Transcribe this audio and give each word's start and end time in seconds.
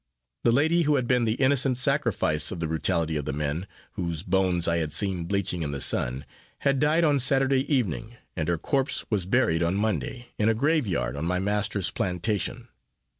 The 0.43 0.51
lady, 0.51 0.81
who 0.81 0.95
had 0.95 1.07
been 1.07 1.25
the 1.25 1.35
innocent 1.35 1.77
sacrifice 1.77 2.51
of 2.51 2.59
the 2.59 2.65
brutality 2.65 3.17
of 3.17 3.25
the 3.25 3.33
men, 3.33 3.67
whose 3.91 4.23
bones 4.23 4.67
I 4.67 4.77
had 4.77 4.91
seen 4.91 5.25
bleaching 5.25 5.61
in 5.61 5.73
the 5.73 5.79
sun, 5.79 6.25
had 6.61 6.79
died 6.79 7.03
on 7.03 7.19
Saturday 7.19 7.71
evening, 7.71 8.17
and 8.35 8.47
her 8.47 8.57
corpse 8.57 9.05
was 9.11 9.27
buried 9.27 9.61
on 9.61 9.75
Monday, 9.75 10.29
in 10.39 10.49
a 10.49 10.55
grave 10.55 10.87
yard 10.87 11.15
on 11.15 11.25
my 11.25 11.37
master's 11.37 11.91
plantation. 11.91 12.67